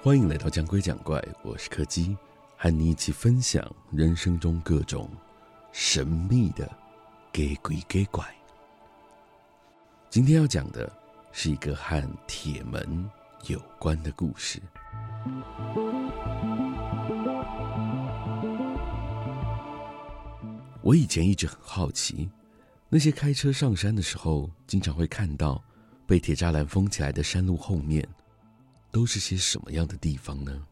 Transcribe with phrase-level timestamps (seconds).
[0.00, 2.16] 欢迎来到讲鬼讲怪，我是柯基，
[2.56, 5.10] 和你一起分享人生中各种
[5.72, 6.64] 神秘的
[7.32, 8.24] 假鬼假怪。
[10.08, 10.90] 今天要讲的
[11.32, 13.10] 是一个和铁门
[13.48, 14.62] 有关的故事。
[20.80, 22.30] 我以前一直很好奇，
[22.88, 25.60] 那些开车上山的时候，经常会看到
[26.06, 28.08] 被铁栅栏封起来的山路后面，
[28.90, 30.66] 都是些什么样的地方呢？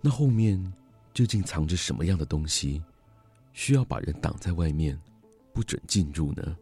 [0.00, 0.72] 那后面
[1.14, 2.82] 究竟藏着什么样的东西，
[3.52, 5.00] 需要把人挡在外面，
[5.52, 6.56] 不准进入呢？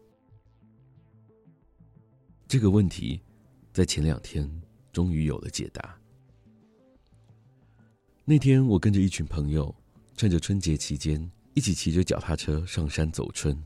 [2.47, 3.21] 这个问题，
[3.71, 4.49] 在前两天
[4.91, 5.97] 终于有了解答。
[8.25, 9.73] 那天，我跟着一群朋友，
[10.15, 13.57] 趁着春节期间，一起骑着脚踏车上山走春，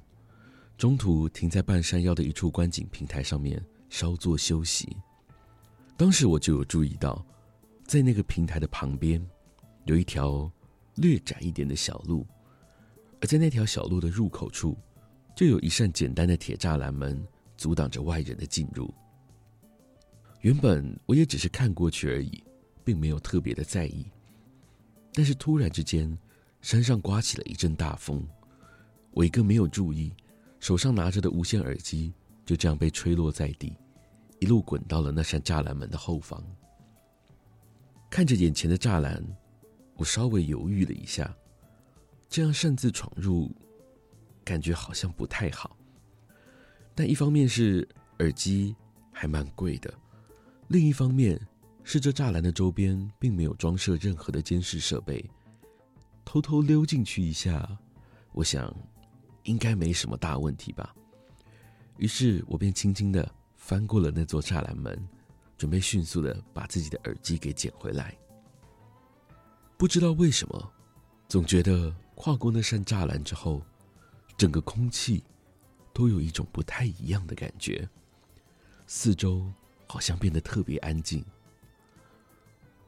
[0.78, 4.96] 中途停在半山腰的一处观景平台上面稍作休息。
[5.98, 7.26] 当时我就有注意到，
[7.86, 9.26] 在那个平台的旁边，
[9.86, 10.52] 有一条
[10.96, 12.28] 略窄一点的小路，
[13.22, 14.78] 而在那条小路的入口处，
[15.36, 17.26] 就有一扇简单的铁栅栏门，
[17.56, 18.94] 阻挡着外人的进入。
[20.42, 22.44] 原本我也只是看过去而已，
[22.84, 24.06] 并没有特别的在意。
[25.14, 26.16] 但是突然之间，
[26.62, 28.22] 山上刮起了一阵大风，
[29.12, 30.12] 我一个没有注意，
[30.60, 32.14] 手上拿着的无线耳机
[32.46, 33.78] 就这样被吹落在地。
[34.46, 36.40] 一路滚到了那扇栅栏门的后方，
[38.12, 39.20] 看着眼前的栅栏，
[39.96, 41.36] 我稍微犹豫了一下，
[42.30, 43.52] 这样擅自闯入，
[44.44, 45.76] 感觉好像不太好。
[46.94, 48.76] 但一方面是耳机
[49.12, 49.92] 还蛮贵的，
[50.68, 51.42] 另一方面
[51.84, 55.28] 是这栅栏的周边并没有装设任何的监视设备，
[56.24, 57.68] 偷偷溜进去一下，
[58.32, 58.72] 我想
[59.46, 60.96] 应该没什么大问题吧。
[61.98, 63.28] 于是我便轻轻的。
[63.66, 64.96] 翻过了那座栅栏门，
[65.58, 68.16] 准备迅速的把自己的耳机给捡回来。
[69.76, 70.72] 不知道为什么，
[71.28, 73.64] 总觉得跨过那扇栅栏之后，
[74.38, 75.24] 整个空气
[75.94, 77.90] 都有一种不太一样的感觉，
[78.86, 79.52] 四周
[79.88, 81.26] 好像变得特别安静。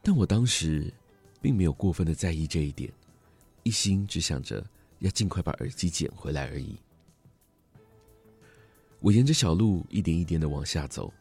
[0.04, 0.94] 但我当时
[1.42, 2.94] 并没有过分的在意这一点，
[3.64, 4.64] 一心只想着
[5.00, 6.78] 要尽快把耳机捡回来而已。
[9.00, 11.14] 我沿着小路一点一点的往下走，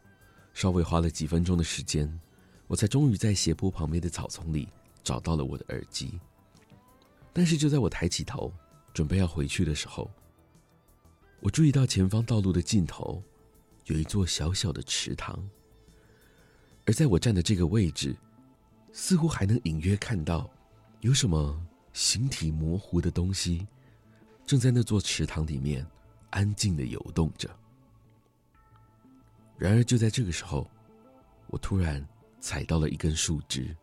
[0.53, 2.11] 稍微花了几分钟的时间，
[2.65, 4.67] 我才终于在斜坡旁边的草丛里
[5.03, 6.19] 找到了我的耳机。
[7.31, 8.51] 但是就在我抬起头，
[8.93, 10.09] 准备要回去的时候，
[11.39, 13.21] 我注意到前方道路的尽头
[13.85, 15.47] 有一座小小的池塘，
[16.85, 18.17] 而在我站的这个位置，
[18.91, 20.49] 似乎还能隐约看到
[21.01, 21.63] 有什么
[21.93, 23.67] 形体模糊的东西
[24.47, 25.85] 正在那座池塘里面
[26.31, 27.47] 安静的游动着。
[29.57, 30.69] 然而，就在这个时候，
[31.47, 32.05] 我突然
[32.39, 33.75] 踩到了一根树枝。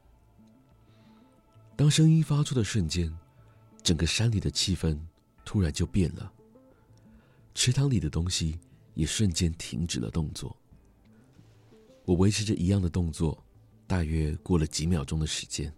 [1.76, 3.12] 当声音发出的瞬间，
[3.82, 4.96] 整个山里的气氛
[5.44, 6.32] 突然就变了。
[7.54, 8.58] 池塘里的东西
[8.94, 10.56] 也瞬间停止了动作。
[12.04, 13.44] 我维持着一样的动作，
[13.86, 15.74] 大约过了几秒钟的时间，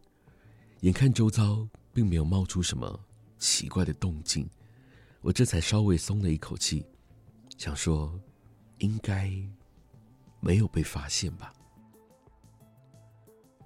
[0.80, 3.00] 眼看周遭并没有冒出什么
[3.38, 4.46] 奇怪的动静，
[5.22, 6.84] 我这才稍微松了一口气，
[7.56, 8.20] 想说，
[8.78, 9.32] 应该。
[10.46, 11.52] 没有被发现吧？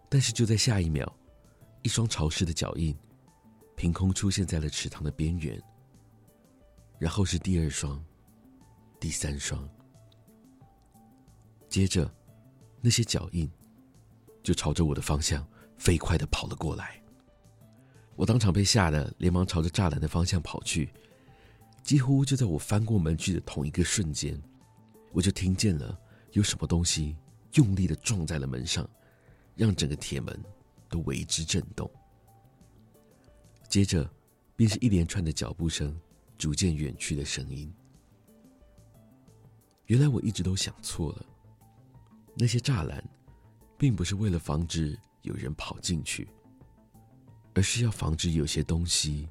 [0.08, 1.14] 但是就在下一秒，
[1.82, 2.96] 一双潮湿的脚印
[3.76, 5.62] 凭空出现在了池塘的边缘。
[6.98, 8.02] 然后是第二双、
[8.98, 9.68] 第三双，
[11.68, 12.10] 接着
[12.80, 13.50] 那些脚印
[14.42, 16.98] 就朝着我的方向飞快的跑了过来。
[18.16, 20.90] 我当场被吓得连忙朝着栅栏的方向跑去。
[21.82, 24.40] 几乎就在我翻过门去的同一个瞬间，
[25.12, 25.98] 我就听见了。
[26.32, 27.16] 有什么东西
[27.54, 28.88] 用力的撞在了门上，
[29.56, 30.40] 让整个铁门
[30.88, 31.90] 都为之震动。
[33.68, 34.08] 接着，
[34.56, 35.98] 便是一连串的脚步声，
[36.36, 37.72] 逐渐远去的声音。
[39.86, 41.26] 原来我一直都想错了，
[42.36, 43.02] 那些栅栏，
[43.76, 46.28] 并不是为了防止有人跑进去，
[47.54, 49.28] 而是要防止有些东西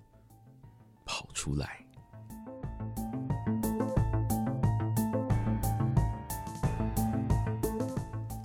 [1.06, 1.86] 跑出来。